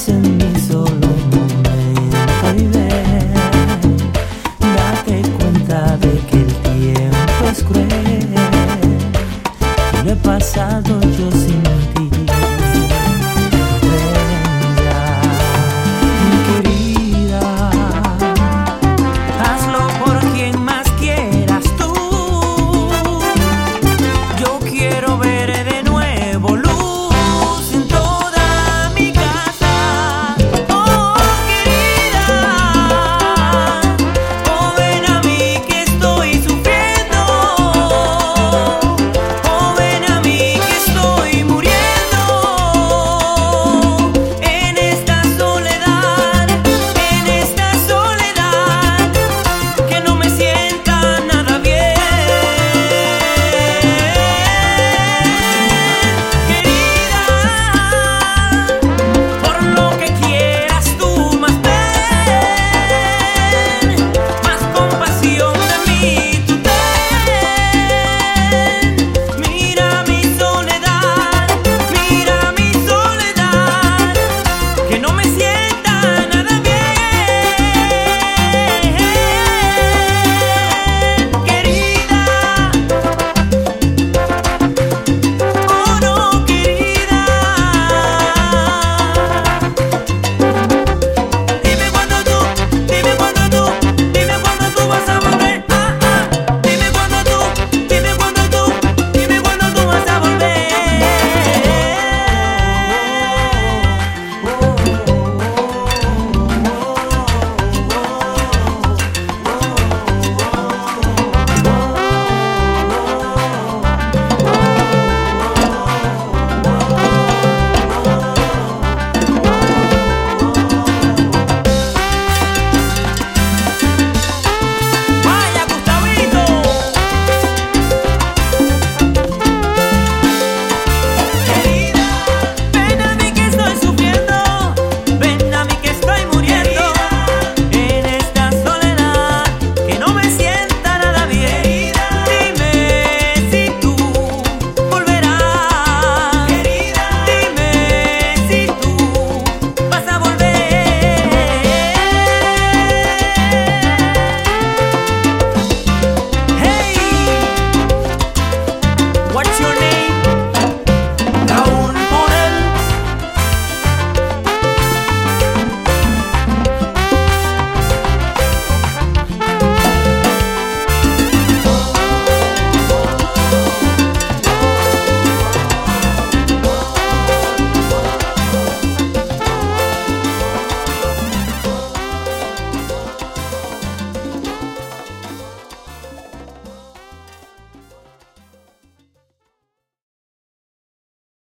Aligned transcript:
passing 0.00 0.38
me. 0.38 0.59